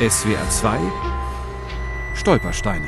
[0.00, 0.78] SWR 2
[2.14, 2.86] Stolpersteine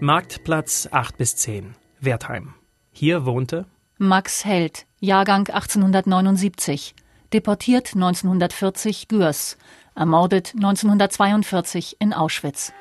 [0.00, 2.54] Marktplatz 8 bis 10, Wertheim.
[2.90, 3.66] Hier wohnte
[3.98, 6.96] Max Held, Jahrgang 1879,
[7.32, 9.56] deportiert 1940 Gürs,
[9.94, 12.72] ermordet 1942 in Auschwitz.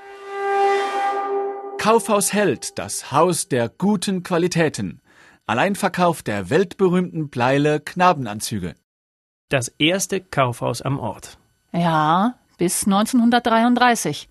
[1.78, 5.00] Kaufhaus Held, das Haus der guten Qualitäten.
[5.46, 8.74] Alleinverkauf der weltberühmten Pleile Knabenanzüge.
[9.50, 11.38] das erste Kaufhaus am Ort.
[11.72, 14.30] Ja, bis 1933.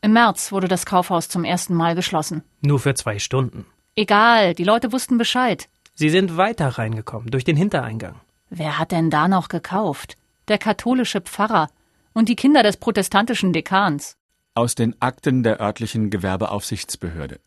[0.00, 2.44] Im März wurde das Kaufhaus zum ersten Mal geschlossen.
[2.60, 3.66] Nur für zwei Stunden.
[3.96, 5.68] Egal, die Leute wussten Bescheid.
[5.92, 8.14] Sie sind weiter reingekommen, durch den Hintereingang.
[8.48, 10.16] Wer hat denn da noch gekauft?
[10.46, 11.68] Der katholische Pfarrer
[12.12, 14.18] und die Kinder des protestantischen Dekans.
[14.54, 17.40] Aus den Akten der örtlichen Gewerbeaufsichtsbehörde.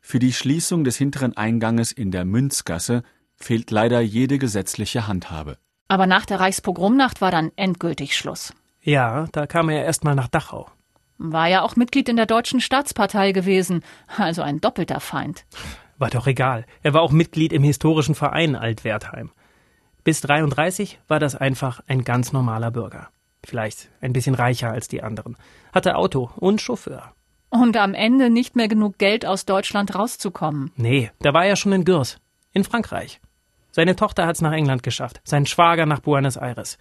[0.00, 3.04] Für die Schließung des hinteren Einganges in der Münzgasse
[3.36, 5.58] fehlt leider jede gesetzliche Handhabe.
[5.86, 8.52] Aber nach der Reichspogromnacht war dann endgültig Schluss.
[8.82, 10.68] Ja, da kam er erstmal nach Dachau.
[11.18, 13.84] War ja auch Mitglied in der Deutschen Staatspartei gewesen,
[14.16, 15.44] also ein doppelter Feind.
[15.98, 16.64] War doch egal.
[16.82, 19.30] Er war auch Mitglied im historischen Verein Altwertheim.
[20.02, 23.08] Bis 33 war das einfach ein ganz normaler Bürger.
[23.44, 25.36] Vielleicht ein bisschen reicher als die anderen.
[25.74, 27.12] Hatte Auto und Chauffeur.
[27.50, 30.70] Und am Ende nicht mehr genug Geld aus Deutschland rauszukommen.
[30.76, 32.18] Nee, da war er schon in Gürs,
[32.52, 33.20] in Frankreich.
[33.72, 36.78] Seine Tochter hat's nach England geschafft, sein Schwager nach Buenos Aires.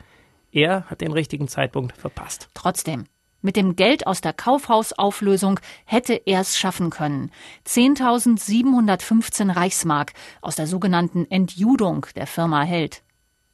[0.51, 2.49] Er hat den richtigen Zeitpunkt verpasst.
[2.53, 3.05] Trotzdem,
[3.41, 7.31] mit dem Geld aus der Kaufhausauflösung hätte er es schaffen können.
[7.65, 13.01] 10.715 Reichsmark aus der sogenannten Entjudung der Firma Held.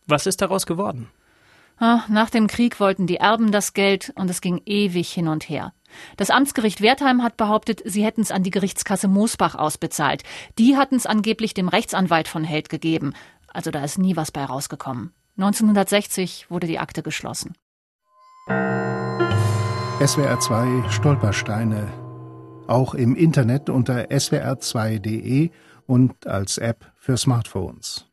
[0.08, 1.10] Was ist daraus geworden?
[1.78, 5.50] Ah, Nach dem Krieg wollten die Erben das Geld und es ging ewig hin und
[5.50, 5.74] her.
[6.18, 10.24] Das Amtsgericht Wertheim hat behauptet, sie hätten es an die Gerichtskasse Moosbach ausbezahlt.
[10.58, 13.14] Die hatten es angeblich dem Rechtsanwalt von Held gegeben.
[13.48, 15.14] Also da ist nie was bei rausgekommen.
[15.38, 17.56] 1960 wurde die Akte geschlossen.
[20.06, 21.92] SWR 2 Stolpersteine.
[22.68, 25.52] Auch im Internet unter swr2.de
[25.88, 28.08] und als App für Smartphones.